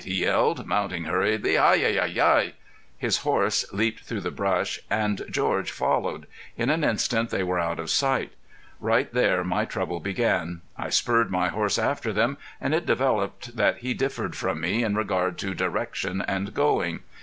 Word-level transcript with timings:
he 0.03 0.15
yelled, 0.25 0.65
mounting 0.65 1.03
hurriedly. 1.03 1.57
"Hi! 1.57 1.77
Hi! 1.77 2.07
Hi!" 2.15 2.53
His 2.97 3.17
horse 3.17 3.71
leaped 3.71 3.99
through 4.03 4.21
the 4.21 4.31
brush, 4.31 4.79
and 4.89 5.23
George 5.29 5.69
followed. 5.69 6.25
In 6.57 6.71
an 6.71 6.83
instant 6.83 7.29
they 7.29 7.43
were 7.43 7.59
out 7.59 7.77
of 7.79 7.91
sight. 7.91 8.31
Right 8.79 9.13
there 9.13 9.43
my 9.43 9.63
trouble 9.63 9.99
began. 9.99 10.61
I 10.75 10.89
spurred 10.89 11.29
my 11.29 11.49
horse 11.49 11.77
after 11.77 12.11
them, 12.11 12.39
and 12.59 12.73
it 12.73 12.87
developed 12.87 13.55
that 13.55 13.77
he 13.77 13.93
differed 13.93 14.35
from 14.35 14.59
me 14.59 14.83
in 14.83 14.95
regard 14.95 15.37
to 15.37 15.53
direction 15.53 16.23
and 16.27 16.51
going. 16.51 17.01